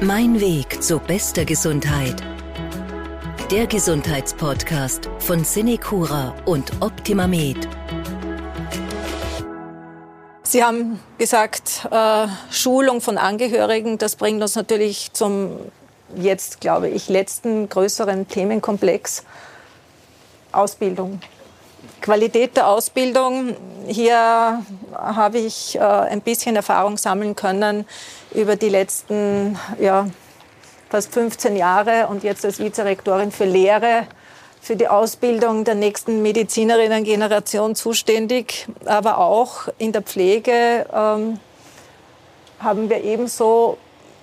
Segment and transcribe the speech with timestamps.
[0.00, 2.22] Mein Weg zu bester Gesundheit.
[3.50, 7.68] Der Gesundheitspodcast von Cinecura und OptimaMed.
[10.44, 15.58] Sie haben gesagt, äh, Schulung von Angehörigen, das bringt uns natürlich zum
[16.14, 19.24] jetzt, glaube ich, letzten größeren Themenkomplex
[20.52, 21.20] Ausbildung.
[22.00, 23.56] Qualität der Ausbildung.
[23.86, 24.62] Hier
[24.94, 27.86] habe ich äh, ein bisschen Erfahrung sammeln können
[28.34, 30.08] über die letzten ja,
[30.90, 34.06] fast 15 Jahre und jetzt als Vizerektorin für Lehre
[34.60, 38.66] für die Ausbildung der nächsten Medizinerinnen-Generation zuständig.
[38.84, 41.40] Aber auch in der Pflege ähm,
[42.58, 43.78] haben wir ebenso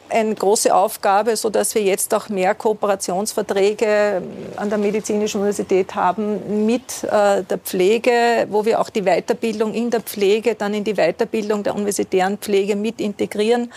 [0.09, 4.22] eine große Aufgabe, so dass wir jetzt auch mehr Kooperationsverträge
[4.55, 9.90] an der Medizinischen Universität haben mit äh, der Pflege, wo wir auch die Weiterbildung in
[9.90, 13.72] der Pflege, dann in die Weiterbildung der universitären Pflege mit integrieren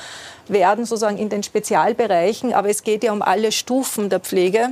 [0.48, 2.52] werden, sozusagen in den Spezialbereichen.
[2.52, 4.70] Aber es geht ja um alle Stufen der Pflege.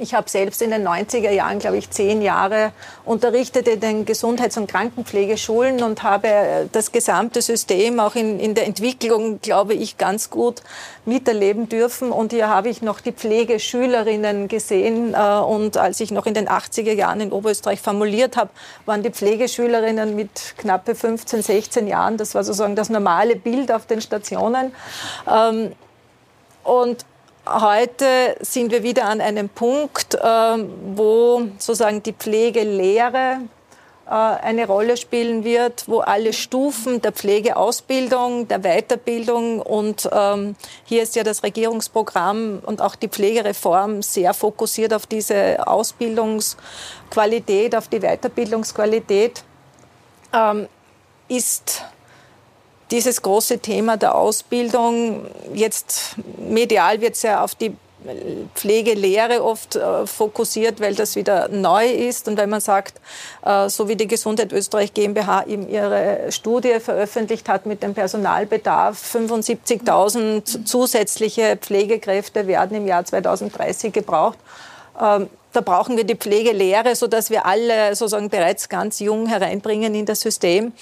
[0.00, 2.72] Ich habe selbst in den 90er Jahren, glaube ich, zehn Jahre
[3.04, 8.54] unterrichtet in den Gesundheits- und Krankenpflegeschulen und habe äh, das gesamte System auch in, in
[8.54, 10.62] der Entwicklung, glaube ich, ganz gut
[11.04, 12.12] miterleben dürfen.
[12.12, 15.14] Und hier habe ich noch die Pflegeschülerinnen gesehen.
[15.14, 18.50] Äh, und als ich noch in den 80er Jahren in Oberösterreich formuliert habe,
[18.86, 22.16] waren die Pflegeschülerinnen mit knappe 15, 16 Jahren.
[22.16, 24.72] Das war sozusagen das normale Bild auf den Stationen.
[25.26, 25.72] Ähm,
[26.62, 27.04] und
[27.50, 33.38] Heute sind wir wieder an einem Punkt, ähm, wo sozusagen die Pflegelehre
[34.06, 41.02] äh, eine Rolle spielen wird, wo alle Stufen der Pflegeausbildung, der Weiterbildung und ähm, hier
[41.02, 48.00] ist ja das Regierungsprogramm und auch die Pflegereform sehr fokussiert auf diese Ausbildungsqualität, auf die
[48.00, 49.42] Weiterbildungsqualität,
[50.34, 50.68] ähm,
[51.28, 51.82] ist
[52.90, 57.76] dieses große Thema der Ausbildung, jetzt medial wird es ja auf die
[58.54, 63.00] Pflegelehre oft äh, fokussiert, weil das wieder neu ist und weil man sagt,
[63.44, 69.02] äh, so wie die Gesundheit Österreich GmbH eben ihre Studie veröffentlicht hat mit dem Personalbedarf,
[69.14, 74.38] 75.000 zusätzliche Pflegekräfte werden im Jahr 2030 gebraucht.
[75.00, 80.06] Ähm, da brauchen wir die Pflegelehre, sodass wir alle sozusagen bereits ganz jung hereinbringen in
[80.06, 80.72] das System.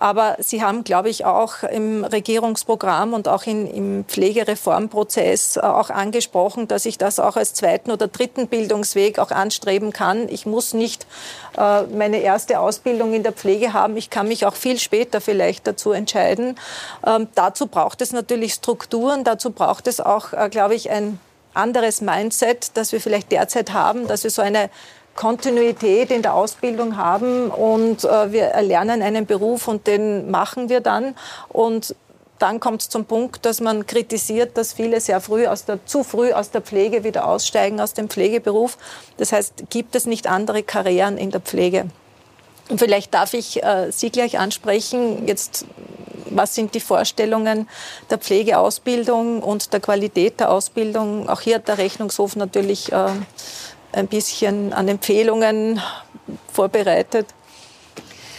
[0.00, 5.90] Aber Sie haben, glaube ich, auch im Regierungsprogramm und auch in, im Pflegereformprozess äh, auch
[5.90, 10.26] angesprochen, dass ich das auch als zweiten oder dritten Bildungsweg auch anstreben kann.
[10.30, 11.06] Ich muss nicht
[11.58, 13.98] äh, meine erste Ausbildung in der Pflege haben.
[13.98, 16.58] Ich kann mich auch viel später vielleicht dazu entscheiden.
[17.06, 19.22] Ähm, dazu braucht es natürlich Strukturen.
[19.22, 21.20] Dazu braucht es auch, äh, glaube ich, ein
[21.52, 24.70] anderes Mindset, das wir vielleicht derzeit haben, dass wir so eine
[25.16, 30.80] Kontinuität in der Ausbildung haben und äh, wir erlernen einen Beruf und den machen wir
[30.80, 31.14] dann.
[31.48, 31.94] Und
[32.40, 36.02] dann kommt es zum Punkt, dass man kritisiert, dass viele sehr früh aus der, zu
[36.02, 38.78] früh aus der Pflege wieder aussteigen, aus dem Pflegeberuf.
[39.18, 41.86] Das heißt, gibt es nicht andere Karrieren in der Pflege?
[42.70, 45.26] Und vielleicht darf ich äh, Sie gleich ansprechen.
[45.26, 45.66] Jetzt,
[46.30, 47.68] was sind die Vorstellungen
[48.08, 51.28] der Pflegeausbildung und der Qualität der Ausbildung?
[51.28, 53.08] Auch hier hat der Rechnungshof natürlich äh,
[53.92, 55.80] ein bisschen an Empfehlungen
[56.52, 57.26] vorbereitet.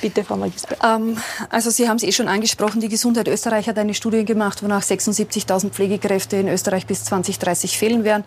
[0.02, 0.76] Bitte, Frau Magister.
[0.84, 1.18] Ähm,
[1.50, 4.82] also Sie haben es eh schon angesprochen, die Gesundheit Österreich hat eine Studie gemacht, wonach
[4.82, 8.24] 76.000 Pflegekräfte in Österreich bis 2030 fehlen werden.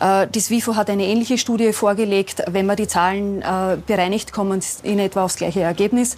[0.00, 2.42] Äh, die SWIFO hat eine ähnliche Studie vorgelegt.
[2.48, 6.16] Wenn man die Zahlen äh, bereinigt, kommen sie in etwa aufs gleiche Ergebnis.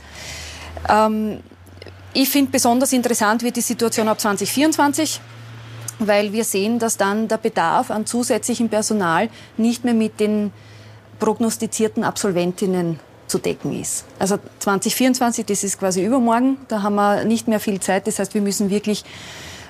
[0.89, 1.41] Ähm,
[2.13, 5.21] ich finde besonders interessant wird die Situation ab 2024
[5.99, 10.53] weil wir sehen, dass dann der Bedarf an zusätzlichem Personal nicht mehr mit den
[11.19, 14.05] prognostizierten Absolventinnen zu decken ist.
[14.19, 18.07] Also 2024, das ist quasi übermorgen, da haben wir nicht mehr viel Zeit.
[18.07, 19.05] Das heißt, wir müssen wirklich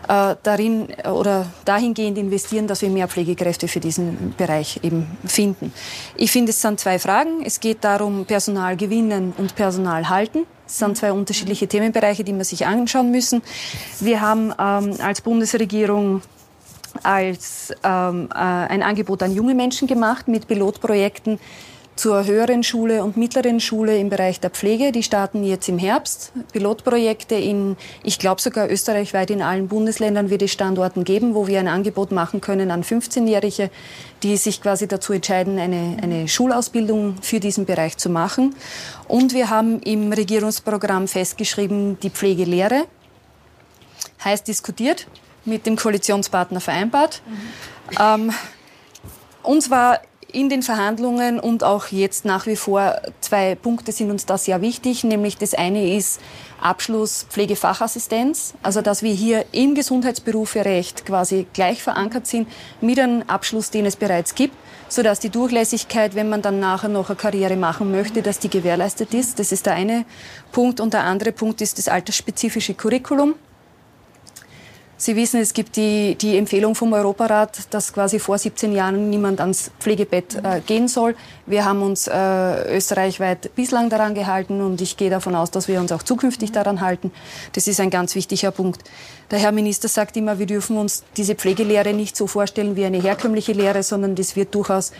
[0.08, 5.72] äh, darin oder dahingehend investieren, dass wir mehr Pflegekräfte für diesen Bereich eben finden.
[6.16, 7.42] Ich finde, es sind zwei Fragen.
[7.44, 10.46] Es geht darum, Personal gewinnen und Personal halten.
[10.66, 13.42] Es sind zwei unterschiedliche Themenbereiche, die man sich anschauen müssen.
[14.00, 16.22] Wir haben ähm, als Bundesregierung
[17.02, 21.40] als ähm, äh, ein Angebot an junge Menschen gemacht mit Pilotprojekten,
[21.96, 24.90] zur höheren Schule und mittleren Schule im Bereich der Pflege.
[24.90, 26.32] Die starten jetzt im Herbst.
[26.52, 31.60] Pilotprojekte in, ich glaube sogar österreichweit in allen Bundesländern wird es Standorten geben, wo wir
[31.60, 33.70] ein Angebot machen können an 15-Jährige,
[34.22, 38.56] die sich quasi dazu entscheiden, eine, eine Schulausbildung für diesen Bereich zu machen.
[39.06, 42.86] Und wir haben im Regierungsprogramm festgeschrieben, die Pflegelehre
[44.24, 45.06] heiß diskutiert,
[45.44, 47.22] mit dem Koalitionspartner vereinbart.
[47.26, 47.96] Mhm.
[48.00, 48.34] Ähm,
[49.42, 50.00] uns war
[50.34, 54.60] in den Verhandlungen und auch jetzt nach wie vor zwei Punkte sind uns da sehr
[54.60, 56.20] wichtig, nämlich das eine ist
[56.60, 62.48] Abschluss Pflegefachassistenz, also dass wir hier im Gesundheitsberuferecht quasi gleich verankert sind
[62.80, 64.56] mit einem Abschluss, den es bereits gibt,
[64.88, 69.14] sodass die Durchlässigkeit, wenn man dann nachher noch eine Karriere machen möchte, dass die gewährleistet
[69.14, 69.38] ist.
[69.38, 70.04] Das ist der eine
[70.52, 73.34] Punkt und der andere Punkt ist das altersspezifische Curriculum.
[75.04, 79.38] Sie wissen, es gibt die, die Empfehlung vom Europarat, dass quasi vor 17 Jahren niemand
[79.38, 81.14] ans Pflegebett äh, gehen soll.
[81.44, 85.78] Wir haben uns äh, österreichweit bislang daran gehalten und ich gehe davon aus, dass wir
[85.78, 87.12] uns auch zukünftig daran halten.
[87.52, 88.80] Das ist ein ganz wichtiger Punkt.
[89.30, 93.02] Der Herr Minister sagt immer, wir dürfen uns diese Pflegelehre nicht so vorstellen wie eine
[93.02, 94.92] herkömmliche Lehre, sondern das wird durchaus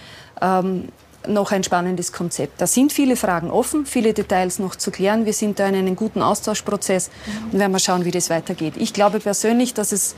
[0.43, 0.89] ähm,
[1.26, 2.61] noch ein spannendes Konzept.
[2.61, 5.26] Da sind viele Fragen offen, viele Details noch zu klären.
[5.26, 7.11] Wir sind da in einem guten Austauschprozess
[7.50, 8.75] und werden mal schauen, wie das weitergeht.
[8.76, 10.15] Ich glaube persönlich, dass es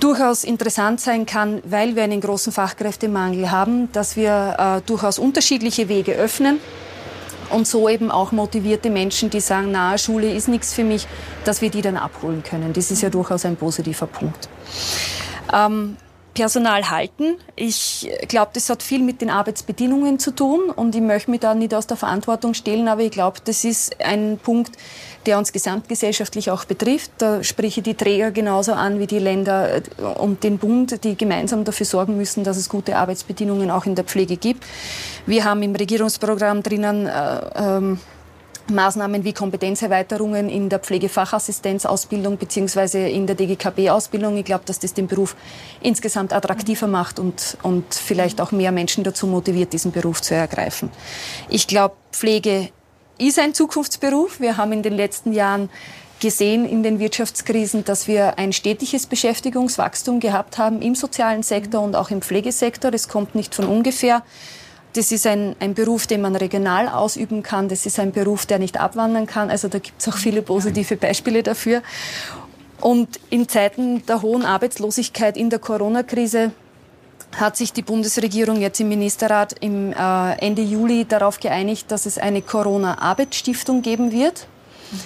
[0.00, 5.88] durchaus interessant sein kann, weil wir einen großen Fachkräftemangel haben, dass wir äh, durchaus unterschiedliche
[5.88, 6.58] Wege öffnen
[7.50, 11.06] und so eben auch motivierte Menschen, die sagen, na, Schule ist nichts für mich,
[11.44, 12.72] dass wir die dann abholen können.
[12.72, 14.48] Das ist ja durchaus ein positiver Punkt.
[15.52, 15.96] Ähm,
[16.38, 17.34] Personal halten.
[17.56, 21.52] Ich glaube, das hat viel mit den Arbeitsbedingungen zu tun und ich möchte mich da
[21.52, 24.70] nicht aus der Verantwortung stellen, aber ich glaube, das ist ein Punkt,
[25.26, 27.10] der uns gesamtgesellschaftlich auch betrifft.
[27.18, 29.82] Da spreche ich die Träger genauso an wie die Länder
[30.18, 34.04] und den Bund, die gemeinsam dafür sorgen müssen, dass es gute Arbeitsbedingungen auch in der
[34.04, 34.64] Pflege gibt.
[35.26, 37.98] Wir haben im Regierungsprogramm drinnen äh, ähm,
[38.70, 44.36] Maßnahmen wie Kompetenzerweiterungen in der Pflegefachassistenzausbildung beziehungsweise in der DGKB-Ausbildung.
[44.36, 45.36] Ich glaube, dass das den Beruf
[45.80, 50.90] insgesamt attraktiver macht und, und vielleicht auch mehr Menschen dazu motiviert, diesen Beruf zu ergreifen.
[51.48, 52.70] Ich glaube, Pflege
[53.18, 54.40] ist ein Zukunftsberuf.
[54.40, 55.68] Wir haben in den letzten Jahren
[56.20, 61.94] gesehen in den Wirtschaftskrisen, dass wir ein stetiges Beschäftigungswachstum gehabt haben im sozialen Sektor und
[61.94, 62.90] auch im Pflegesektor.
[62.90, 64.22] Das kommt nicht von ungefähr.
[64.98, 67.68] Das ist ein, ein Beruf, den man regional ausüben kann.
[67.68, 69.48] Das ist ein Beruf, der nicht abwandern kann.
[69.48, 71.82] Also da gibt es auch viele positive Beispiele dafür.
[72.80, 76.50] Und in Zeiten der hohen Arbeitslosigkeit in der Corona-Krise
[77.36, 82.18] hat sich die Bundesregierung jetzt im Ministerrat im äh, Ende Juli darauf geeinigt, dass es
[82.18, 84.48] eine Corona-Arbeitsstiftung geben wird.
[84.90, 84.98] Mhm.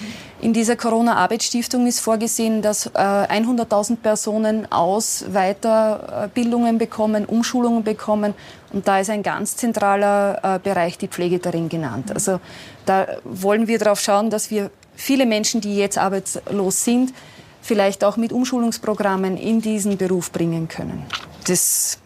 [0.43, 8.33] In dieser Corona-Arbeitsstiftung ist vorgesehen, dass äh, 100.000 Personen aus Weiterbildungen bekommen, Umschulungen bekommen.
[8.73, 12.11] Und da ist ein ganz zentraler äh, Bereich die Pflege darin genannt.
[12.13, 12.41] Also
[12.85, 17.13] da wollen wir darauf schauen, dass wir viele Menschen, die jetzt arbeitslos sind,
[17.61, 21.05] vielleicht auch mit Umschulungsprogrammen in diesen Beruf bringen können.
[21.47, 21.99] Das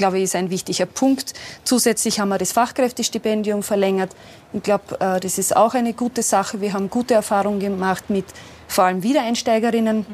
[0.00, 1.34] glaube ich, ist ein wichtiger Punkt.
[1.62, 4.10] Zusätzlich haben wir das Fachkräftestipendium verlängert.
[4.54, 6.62] Ich glaube, äh, das ist auch eine gute Sache.
[6.62, 8.24] Wir haben gute Erfahrungen gemacht mit
[8.66, 10.06] vor allem Wiedereinsteigerinnen.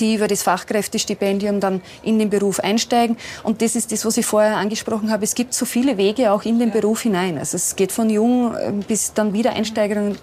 [0.00, 3.16] die über das Fachkräftestipendium dann in den Beruf einsteigen.
[3.44, 5.22] Und das ist das, was ich vorher angesprochen habe.
[5.22, 7.38] Es gibt so viele Wege auch in den Beruf hinein.
[7.38, 10.18] Also es geht von jung äh, bis dann Wiedereinsteigerinnen.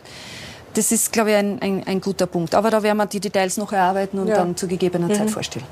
[0.74, 2.54] Das ist, glaube ich, ein, ein, ein, guter Punkt.
[2.54, 4.36] Aber da werden wir die Details noch erarbeiten und ja.
[4.36, 5.16] dann zu gegebener mhm.
[5.16, 5.66] Zeit vorstellen.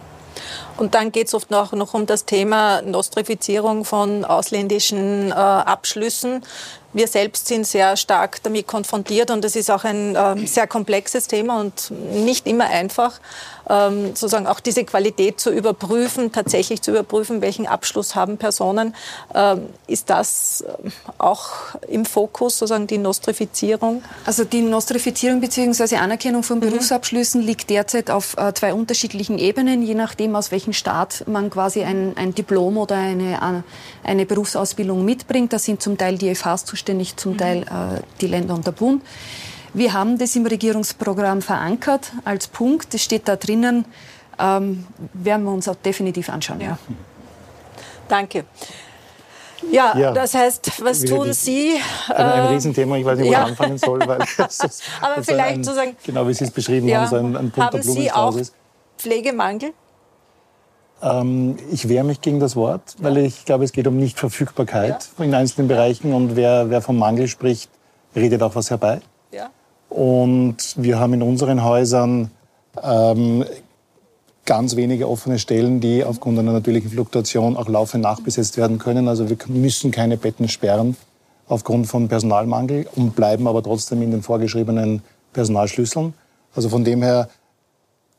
[0.78, 6.44] Und dann geht es oft noch, noch um das Thema Nostrifizierung von ausländischen äh, Abschlüssen.
[6.92, 11.28] Wir selbst sind sehr stark damit konfrontiert und es ist auch ein äh, sehr komplexes
[11.28, 13.20] Thema und nicht immer einfach,
[13.70, 18.96] ähm, sozusagen auch diese Qualität zu überprüfen, tatsächlich zu überprüfen, welchen Abschluss haben Personen.
[19.36, 20.90] Ähm, ist das äh,
[21.20, 21.50] auch
[21.88, 24.04] im Fokus, sozusagen die Nostrifizierung?
[24.26, 25.98] Also die Nostrifizierung bzw.
[25.98, 26.62] Anerkennung von mhm.
[26.62, 27.48] Berufsabschlüssen mhm.
[27.48, 32.14] liegt derzeit auf äh, zwei unterschiedlichen Ebenen, je nachdem, aus welchem Staat man quasi ein,
[32.16, 33.64] ein Diplom oder eine,
[34.04, 35.54] eine Berufsausbildung mitbringt.
[35.54, 37.38] Da sind zum Teil die FHs zuständig, zum mhm.
[37.38, 39.04] Teil äh, die Länder und der Bund.
[39.74, 42.94] Wir haben das im Regierungsprogramm verankert als Punkt.
[42.94, 43.86] Das steht da drinnen.
[44.40, 46.62] Ähm, werden wir uns auch definitiv anschauen.
[46.62, 46.78] Ja.
[48.08, 48.46] Danke.
[49.70, 51.74] Ja, ja, das heißt, was tun die, Sie?
[52.08, 53.42] Ein, ein äh, Riesenthema, ich weiß nicht, wo ja.
[53.42, 54.00] ich anfangen soll.
[54.08, 55.98] Weil das, Aber das vielleicht ein, sozusagen.
[56.06, 57.02] Genau, wie Sie es beschrieben ja.
[57.02, 58.54] haben, so ein, ein Punkt haben der Sie auch ist.
[58.98, 59.74] Pflegemangel?
[61.02, 65.34] Ähm, ich wehre mich gegen das Wort, weil ich glaube, es geht um Nichtverfügbarkeit in
[65.34, 67.70] einzelnen Bereichen und wer, wer vom Mangel spricht,
[68.16, 69.02] redet auch was herbei.
[69.32, 69.50] Ja.
[69.90, 72.32] Und wir haben in unseren Häusern
[72.84, 73.46] ähm,
[74.46, 79.08] ganz wenige offene Stellen, die aufgrund einer natürlichen Fluktuation auch laufend nachbesetzt werden können.
[79.08, 80.96] Also wir müssen keine Betten sperren
[81.48, 85.02] aufgrund von Personalmangel und bleiben aber trotzdem in den vorgeschriebenen
[85.34, 86.14] Personalschlüsseln.
[86.56, 87.30] Also von dem her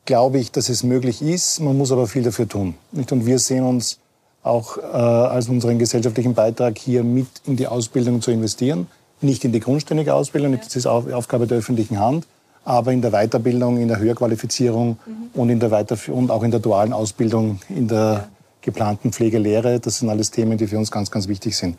[0.05, 1.59] glaube ich, dass es möglich ist.
[1.59, 2.75] Man muss aber viel dafür tun.
[2.91, 3.99] Und wir sehen uns
[4.43, 8.87] auch äh, als unseren gesellschaftlichen Beitrag hier mit in die Ausbildung zu investieren
[9.21, 12.27] nicht in die grundständige Ausbildung, das ist Aufgabe der öffentlichen Hand,
[12.63, 15.39] aber in der Weiterbildung, in der Höherqualifizierung mhm.
[15.39, 18.27] und, in der Weiterf und auch in der dualen Ausbildung in der
[18.61, 19.79] geplanten Pflegelehre.
[19.79, 21.77] Das sind alles Themen, die für uns ganz, ganz wichtig sind.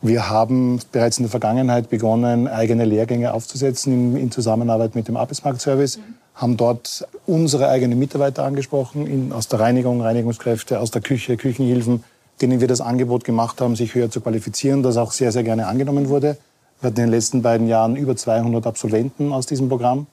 [0.00, 5.16] Wir haben bereits in der Vergangenheit begonnen, eigene Lehrgänge aufzusetzen in, in Zusammenarbeit mit dem
[5.16, 6.14] Arbeitsmarktservice, mhm.
[6.34, 12.04] Haben dort unsere eigenen Mitarbeiter angesprochen, in, aus der Reinigung, Reinigungskräfte, aus der Küche, Küchenhilfen,
[12.40, 15.66] denen wir das Angebot gemacht haben, sich höher zu qualifizieren, das auch sehr, sehr gerne
[15.66, 16.38] angenommen wurde.
[16.80, 20.06] Wir hatten in den letzten beiden Jahren über 200 Absolventen aus diesem Programm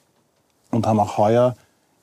[0.70, 1.56] und haben auch heuer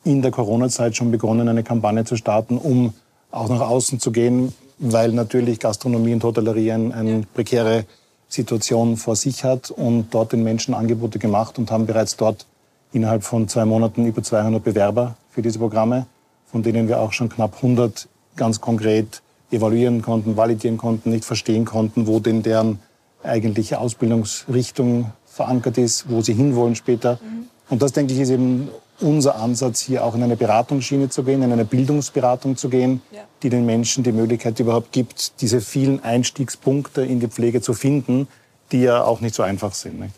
[0.03, 2.93] in der Corona-Zeit schon begonnen, eine Kampagne zu starten, um
[3.31, 7.85] auch nach außen zu gehen, weil natürlich Gastronomie und Hotellerie eine prekäre
[8.29, 12.45] Situation vor sich hat und dort den Menschen Angebote gemacht und haben bereits dort
[12.93, 16.07] innerhalb von zwei Monaten über 200 Bewerber für diese Programme,
[16.45, 21.65] von denen wir auch schon knapp 100 ganz konkret evaluieren konnten, validieren konnten, nicht verstehen
[21.65, 22.79] konnten, wo denn deren
[23.23, 27.19] eigentliche Ausbildungsrichtung verankert ist, wo sie hinwollen später.
[27.21, 27.47] Mhm.
[27.69, 31.43] Und das, denke ich, ist eben unser Ansatz, hier auch in eine Beratungsschiene zu gehen,
[31.43, 33.21] in eine Bildungsberatung zu gehen, ja.
[33.43, 38.27] die den Menschen die Möglichkeit überhaupt gibt, diese vielen Einstiegspunkte in die Pflege zu finden,
[38.71, 39.99] die ja auch nicht so einfach sind.
[39.99, 40.09] Mhm.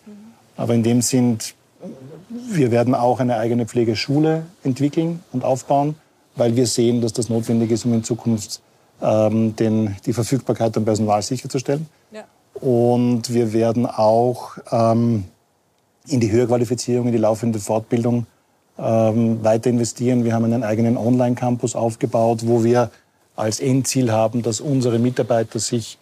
[0.55, 1.38] Aber in dem Sinn,
[2.50, 5.96] wir werden auch eine eigene Pflegeschule entwickeln und aufbauen,
[6.36, 8.62] weil wir sehen, dass das notwendig ist, um in Zukunft
[9.01, 11.88] ähm, den, die Verfügbarkeit an Personal sicherzustellen.
[12.12, 12.24] Ja.
[12.60, 15.25] Und wir werden auch ähm,
[16.08, 18.25] in die Höherqualifizierung, in die laufende Fortbildung
[18.77, 20.24] ähm, weiter investieren.
[20.24, 22.89] Wir haben einen eigenen Online-Campus aufgebaut, wo wir
[23.36, 25.98] als Endziel haben, dass unsere Mitarbeiter sich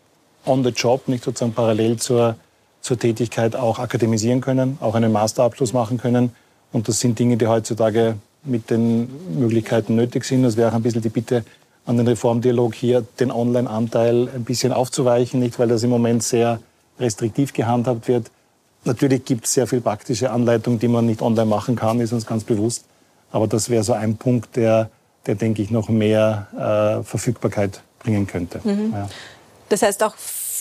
[0.46, 2.36] on the job, nicht sozusagen parallel zur,
[2.88, 6.32] zur Tätigkeit auch akademisieren können, auch einen Masterabschluss machen können.
[6.72, 10.44] Und das sind Dinge, die heutzutage mit den Möglichkeiten nötig sind.
[10.44, 11.44] Das wäre auch ein bisschen die Bitte
[11.86, 16.60] an den Reformdialog hier, den Online-Anteil ein bisschen aufzuweichen, nicht weil das im Moment sehr
[17.00, 18.32] restriktiv gehandhabt wird,
[18.88, 22.26] Natürlich gibt es sehr viel praktische Anleitungen, die man nicht online machen kann, ist uns
[22.26, 22.86] ganz bewusst.
[23.32, 24.90] Aber das wäre so ein Punkt, der,
[25.26, 26.48] der denke ich, noch mehr
[27.02, 28.62] äh, Verfügbarkeit bringen könnte.
[28.64, 28.94] Mhm.
[28.94, 29.10] Ja.
[29.68, 30.16] Das heißt auch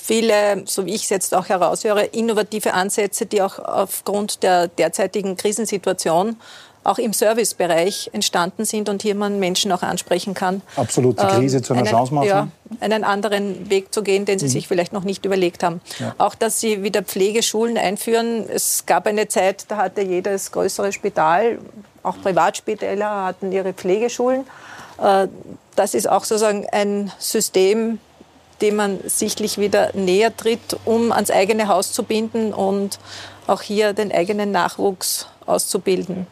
[0.07, 5.37] viele, so wie ich es jetzt auch heraushöre, innovative Ansätze, die auch aufgrund der derzeitigen
[5.37, 6.37] Krisensituation
[6.85, 10.63] auch im Servicebereich entstanden sind und hier man Menschen auch ansprechen kann.
[10.77, 12.29] Absolut, die Krise ähm, zu einer einen, Chance machen.
[12.29, 12.49] Ja,
[12.79, 14.51] einen anderen Weg zu gehen, den sie mhm.
[14.51, 15.81] sich vielleicht noch nicht überlegt haben.
[15.99, 16.15] Ja.
[16.19, 18.49] Auch, dass sie wieder Pflegeschulen einführen.
[18.49, 21.59] Es gab eine Zeit, da hatte jedes größere Spital,
[22.05, 24.45] auch Privatspitäler hatten ihre Pflegeschulen.
[25.03, 25.27] Äh,
[25.75, 27.99] das ist auch sozusagen ein System,
[28.61, 32.99] dem man sichtlich wieder näher tritt, um ans eigene Haus zu binden und
[33.47, 36.27] auch hier den eigenen Nachwuchs auszubilden.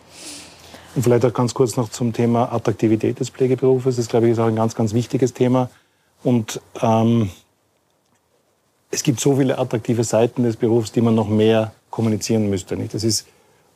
[0.94, 3.96] Und vielleicht auch ganz kurz noch zum Thema Attraktivität des Pflegeberufes.
[3.96, 5.68] Das, glaube ich, ist auch ein ganz, ganz wichtiges Thema.
[6.22, 7.30] Und ähm,
[8.90, 12.76] es gibt so viele attraktive Seiten des Berufs, die man noch mehr kommunizieren müsste.
[12.76, 12.94] Nicht?
[12.94, 13.26] Das ist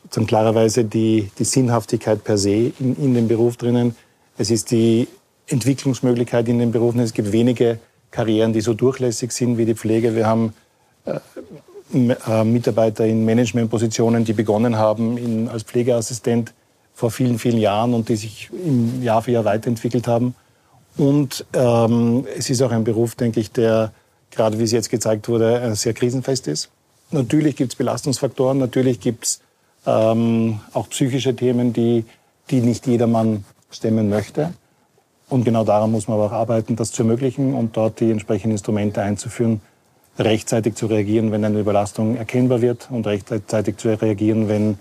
[0.04, 3.96] sozusagen klarerweise die, die Sinnhaftigkeit per se in, in dem Beruf drinnen.
[4.36, 5.08] Es ist die
[5.48, 7.00] Entwicklungsmöglichkeit in den Berufen.
[7.00, 10.14] Es gibt wenige Karrieren, die so durchlässig sind wie die Pflege.
[10.14, 10.54] Wir haben
[11.04, 11.18] äh,
[11.92, 16.52] äh Mitarbeiter in Managementpositionen, die begonnen haben in, als Pflegeassistent
[16.94, 20.34] vor vielen, vielen Jahren und die sich im Jahr für Jahr weiterentwickelt haben.
[20.96, 23.92] Und ähm, es ist auch ein Beruf, denke ich, der,
[24.32, 26.70] gerade wie es jetzt gezeigt wurde, äh, sehr krisenfest ist.
[27.10, 29.40] Natürlich gibt es Belastungsfaktoren, natürlich gibt es
[29.86, 32.04] ähm, auch psychische Themen, die,
[32.50, 34.52] die nicht jedermann stemmen möchte.
[35.28, 38.52] Und genau daran muss man aber auch arbeiten, das zu ermöglichen und dort die entsprechenden
[38.52, 39.60] Instrumente einzuführen,
[40.18, 44.78] rechtzeitig zu reagieren, wenn eine Überlastung erkennbar wird und rechtzeitig zu reagieren, wenn,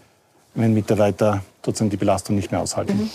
[0.56, 2.98] wenn Mitarbeiter sozusagen die Belastung nicht mehr aushalten.
[2.98, 3.10] Mhm.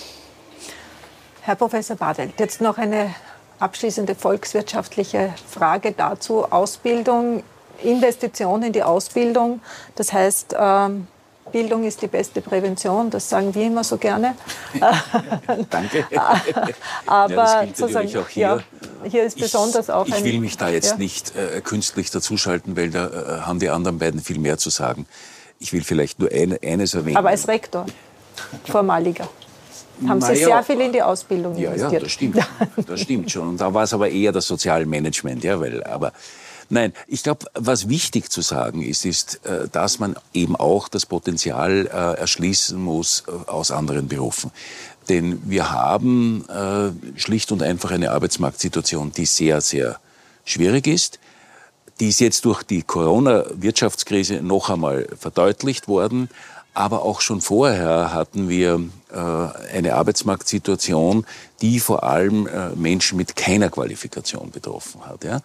[1.42, 3.14] Herr Professor Badelt, jetzt noch eine
[3.58, 6.44] abschließende volkswirtschaftliche Frage dazu.
[6.52, 7.42] Ausbildung,
[7.82, 9.60] Investition in die Ausbildung.
[9.96, 11.08] Das heißt, ähm,
[11.52, 14.34] Bildung ist die beste Prävention, das sagen wir immer so gerne.
[15.70, 16.06] Danke.
[17.06, 18.24] Aber ja, sozusagen, hier.
[18.34, 18.60] Ja,
[19.08, 20.96] hier ist besonders ich, auch Ich will mich da jetzt ja.
[20.96, 25.06] nicht äh, künstlich dazuschalten, weil da äh, haben die anderen beiden viel mehr zu sagen.
[25.58, 27.16] Ich will vielleicht nur eine, eines erwähnen.
[27.16, 27.86] Aber als Rektor
[28.64, 29.28] vormaliger.
[30.08, 31.92] Haben Sie naja, sehr viel in die Ausbildung ja, investiert?
[31.92, 32.38] Ja, das stimmt.
[32.88, 33.50] Das stimmt schon.
[33.50, 36.12] Und da war es aber eher das Sozialmanagement, ja, weil, aber,
[36.72, 41.04] Nein, ich glaube, was wichtig zu sagen ist, ist, äh, dass man eben auch das
[41.04, 44.50] Potenzial äh, erschließen muss äh, aus anderen Berufen.
[45.10, 46.44] Denn wir haben
[47.16, 49.98] schlicht und einfach eine Arbeitsmarktsituation, die sehr, sehr
[50.44, 51.18] schwierig ist.
[51.98, 56.28] Die ist jetzt durch die Corona-Wirtschaftskrise noch einmal verdeutlicht worden.
[56.74, 58.80] Aber auch schon vorher hatten wir
[59.12, 61.26] äh, eine Arbeitsmarktsituation,
[61.60, 65.22] die vor allem äh, Menschen mit keiner Qualifikation betroffen hat.
[65.22, 65.40] Ja?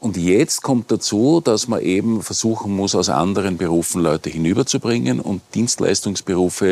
[0.00, 5.40] Und jetzt kommt dazu, dass man eben versuchen muss, aus anderen Berufen Leute hinüberzubringen und
[5.54, 6.66] Dienstleistungsberufe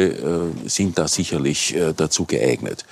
[0.64, 2.84] äh, sind da sicherlich dazu geeignet.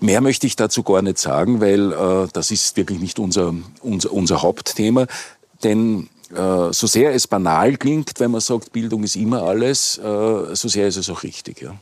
[0.00, 4.42] Mehr möchte ich dazu gar nicht sagen, weil das ist wirklich nicht unser, unser, unser
[4.42, 5.06] Hauptthema.
[5.62, 10.54] Denn äh, so sehr es banal klingt, wenn man sagt, Bildung ist immer alles, äh,
[10.54, 11.62] so sehr ist es auch richtig.
[11.62, 11.74] Ja.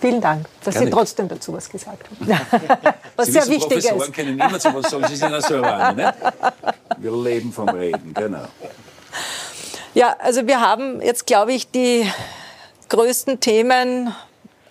[0.00, 0.86] Vielen Dank, dass Gerne.
[0.86, 2.30] Sie trotzdem dazu was gesagt haben.
[3.16, 4.12] was Sie sehr wissen, wichtig Professoren ist.
[4.14, 5.04] können immer zu was sagen.
[5.08, 6.14] Sie sind ja so erwartet, ne?
[6.96, 8.44] Wir leben vom Reden, genau.
[9.92, 12.10] Ja, also wir haben jetzt, glaube ich, die
[12.88, 14.14] größten Themen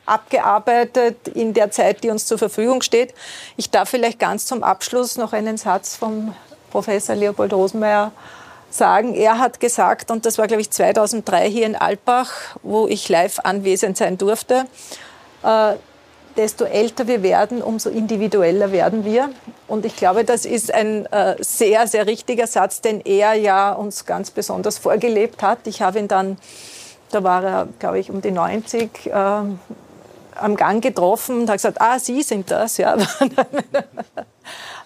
[0.07, 3.13] abgearbeitet in der Zeit, die uns zur Verfügung steht.
[3.55, 6.33] Ich darf vielleicht ganz zum Abschluss noch einen Satz vom
[6.69, 8.11] Professor Leopold Rosenmeier
[8.69, 9.13] sagen.
[9.15, 12.31] Er hat gesagt, und das war, glaube ich, 2003 hier in Alpbach,
[12.63, 14.65] wo ich live anwesend sein durfte,
[15.43, 15.73] äh,
[16.37, 19.29] desto älter wir werden, umso individueller werden wir.
[19.67, 24.05] Und ich glaube, das ist ein äh, sehr, sehr richtiger Satz, den er ja uns
[24.05, 25.59] ganz besonders vorgelebt hat.
[25.65, 26.37] Ich habe ihn dann,
[27.11, 29.11] da war er, glaube ich, um die 90, äh,
[30.41, 32.97] am Gang getroffen und hat gesagt, ah, Sie sind das, ja.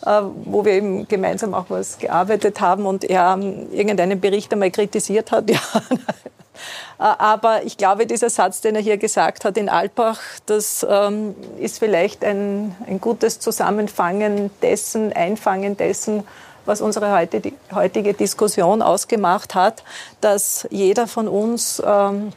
[0.06, 3.40] Äh, wo wir eben gemeinsam auch was gearbeitet haben und er
[3.72, 5.50] irgendeinen Bericht einmal kritisiert hat.
[5.54, 5.60] Ja.
[7.00, 11.36] Äh, aber ich glaube, dieser Satz, den er hier gesagt hat in Alpbach, das ähm,
[11.58, 16.24] ist vielleicht ein, ein gutes Zusammenfangen dessen, Einfangen dessen,
[16.66, 17.12] was unsere
[17.74, 19.84] heutige Diskussion ausgemacht hat,
[20.22, 22.32] dass jeder von uns ähm,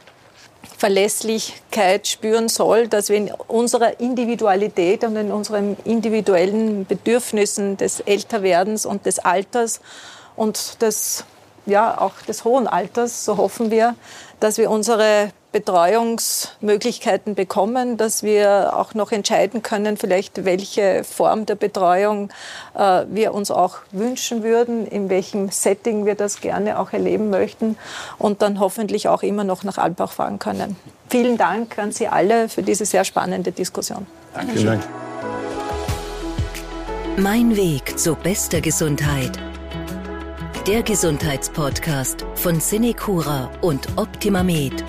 [0.77, 8.85] Verlässlichkeit spüren soll, dass wir in unserer Individualität und in unseren individuellen Bedürfnissen des Älterwerdens
[8.85, 9.81] und des Alters
[10.35, 11.25] und des,
[11.65, 13.95] ja, auch des hohen Alters, so hoffen wir,
[14.39, 21.55] dass wir unsere Betreuungsmöglichkeiten bekommen, dass wir auch noch entscheiden können, vielleicht welche Form der
[21.55, 22.29] Betreuung
[22.75, 27.75] äh, wir uns auch wünschen würden, in welchem Setting wir das gerne auch erleben möchten
[28.19, 30.75] und dann hoffentlich auch immer noch nach Albach fahren können.
[31.09, 34.05] Vielen Dank an Sie alle für diese sehr spannende Diskussion.
[34.35, 34.79] Dankeschön.
[37.17, 39.39] Mein Weg zu bester Gesundheit.
[40.67, 44.83] Der Gesundheitspodcast von Cinecura und Optimamed.